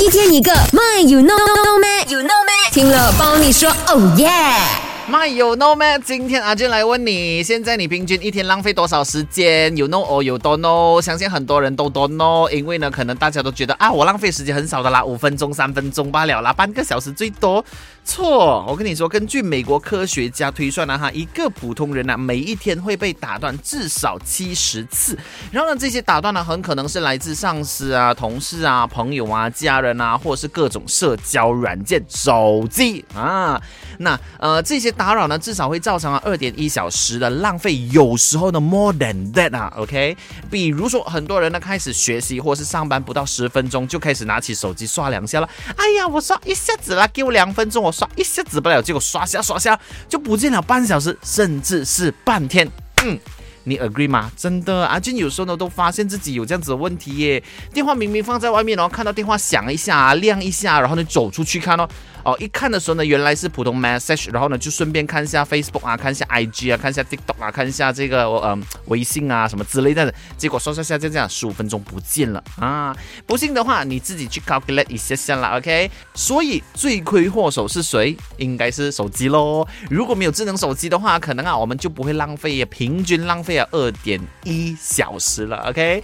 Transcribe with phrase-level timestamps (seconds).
[0.00, 2.70] 一天一个，My you know know 咩？You know 咩？
[2.72, 4.79] 听了帮你说，Oh yeah。
[5.10, 5.98] My you know 咩？
[6.04, 11.02] 今天阿俊来问你，现在你平均一天浪费多少时间？You know or you don't know？
[11.02, 17.64] 相信很多人都 don't know，因为呢，可能大家都觉得啊，我浪费时间很少的啦，五分钟、三分钟罢了啦，半个小时最多。
[18.04, 25.18] 错，我跟你说，根据美国科学家推算呢，哈，一个普通人呢，每一天会被打断至少七十次。
[25.50, 33.60] 然后呢，这些打断呢，很可能是来自上司啊、同事啊、朋友啊、家人啊，或者是各种社交软件、手机啊。
[33.98, 40.14] 那呃，这些打扰呢，至少会造成啊二点一小时的浪费，有时候呢 more than that 啊，OK。
[40.50, 45.48] 比如说，很多人呢开始学习或是上班不到十分钟，就开始拿起手机刷两下了。
[45.76, 52.70] 哎呀，我刷一下子啦，给我两分钟，我刷一下子不了，结果刷下刷下就不见了半小时，甚至是半天。
[53.02, 53.18] 嗯。
[53.64, 54.30] 你 agree 吗？
[54.36, 57.42] 真的，阿俊有时候呢都发现自己有这样子的问题耶。
[57.72, 61.88] 电话明明放在外面，然后看到电话响一下、亮一下，然后呢走出去看哦。
[62.22, 70.12] 哦，一看的时候呢，原来是普通 message，然后呢就顺便看一下 Facebook 啊，看一下 IG 啊，看一下 TikTok 啊，看一下这个嗯微信啊什么之类的。
[70.36, 72.94] 结果刷刷下就这样，十五分钟不见了啊！
[73.26, 75.90] 不信的话，你自己去 calculate 一下下啦，OK？
[76.14, 78.14] 所以罪魁祸首是谁？
[78.36, 79.66] 应该是手机喽。
[79.88, 86.02] 如果没有智能手机的话，可能啊我们就不会浪费，平均浪费要二点一小时了，OK？